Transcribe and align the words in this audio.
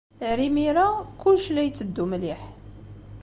Ar 0.29 0.39
imir-a, 0.47 0.87
kullec 1.19 1.47
la 1.53 1.63
itteddu 1.63 2.05
mliḥ. 2.09 2.41